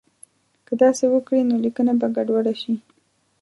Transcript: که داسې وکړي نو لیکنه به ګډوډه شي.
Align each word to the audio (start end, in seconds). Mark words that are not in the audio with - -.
که 0.65 0.73
داسې 0.83 1.03
وکړي 1.09 1.41
نو 1.49 1.55
لیکنه 1.65 1.91
به 1.99 2.07
ګډوډه 2.15 2.53
شي. 2.61 2.73